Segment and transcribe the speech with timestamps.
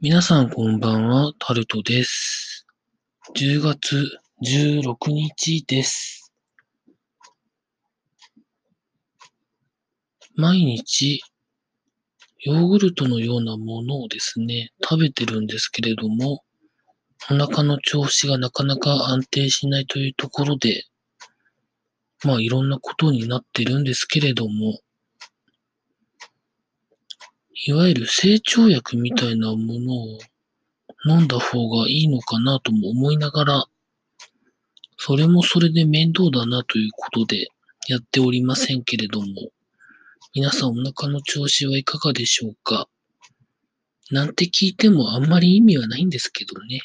[0.00, 2.64] 皆さんこんばんは、タルトです。
[3.34, 4.08] 10月
[4.46, 6.32] 16日です。
[10.36, 11.20] 毎日、
[12.44, 16.44] ヨーグルトのようなものをですね、食べてるんですけれども、
[17.28, 20.84] お腹の調子がなかなか安定しないというところで、
[22.22, 24.78] まあいろんなことになってるんですけれども、
[27.66, 30.18] いわゆる成長薬みたいなものを
[31.06, 33.64] 飲んだ方がいいのかなとも思いながら、
[34.96, 37.48] それもそれで面倒だなということで
[37.88, 39.26] やっておりませんけれども、
[40.34, 42.88] 皆さんお腹の調子はいかがでしょうか？
[44.10, 46.82] なんて聞いてもあんまり意味はないんですけどね。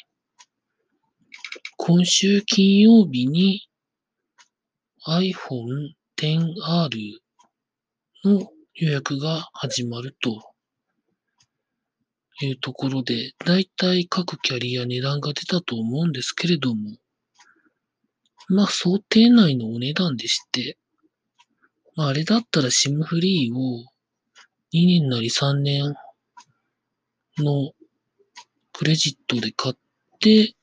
[1.76, 3.68] 今週金曜日に
[5.06, 6.90] iPhone XR
[8.24, 10.53] の予約が始まると
[12.40, 16.96] いうところで、だいたい各キャリア値段が出たと思うんですけれども、
[18.48, 20.76] まあ想定内のお値段でして、
[21.96, 23.84] まああれだったら SIM フリーを
[24.72, 25.94] 2年なり3年
[27.38, 27.72] の
[28.72, 29.74] クレジットで買っ
[30.18, 30.54] て、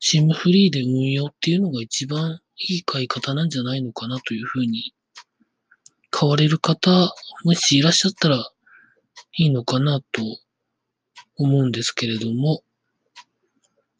[0.00, 4.92] SIM フリーで運用っていうのが一番いい買い方なんじゃないのかなというふうに、
[6.10, 8.50] 買われる方、もしいらっしゃったら
[9.36, 10.22] いいのかなと
[11.36, 12.62] 思うんですけれども、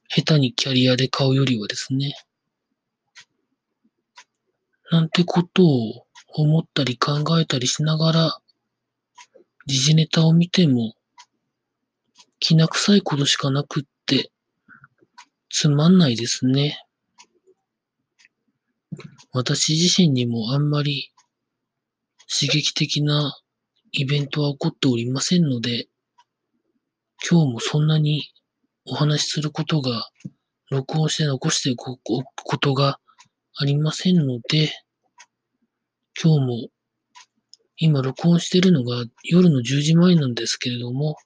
[0.08, 2.14] 下手にキャリアで買うよりはですね、
[4.90, 8.38] なんてことを思ったり考えたりしながら、
[9.66, 10.94] 時事ネタを見ても、
[12.38, 14.30] きな臭いことしかなくって、
[15.48, 16.84] つまんないですね。
[19.32, 21.10] 私自身にもあんまり
[22.28, 23.36] 刺激的な
[23.92, 25.88] イベントは起こっておりませんので、
[27.28, 28.22] 今日もそんなに
[28.86, 30.08] お話しすることが、
[30.70, 31.98] 録音して残しておく
[32.44, 32.98] ことが
[33.56, 34.72] ありませんので、
[36.22, 36.68] 今日も、
[37.76, 41.16] 今録音してるのが夜の10時前なんですけれども、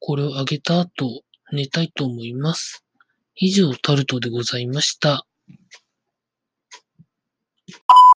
[0.00, 2.84] これを上げた後、寝たいと思います。
[3.36, 5.26] 以上、タルトでございました。